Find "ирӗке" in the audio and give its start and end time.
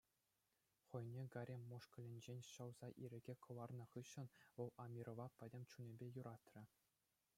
3.03-3.33